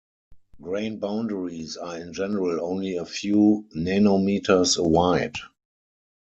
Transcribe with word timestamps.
Grain 0.59 0.97
boundaries 0.97 1.77
are 1.77 1.99
in 1.99 2.11
general 2.11 2.59
only 2.65 2.97
a 2.97 3.05
few 3.05 3.67
nanometers 3.75 4.83
wide. 4.83 5.35